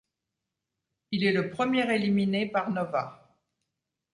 Il 1.11 1.23
est 1.25 1.31
le 1.31 1.51
premier 1.51 1.93
éliminé 1.93 2.47
par 2.47 2.71
Nova. 2.71 3.37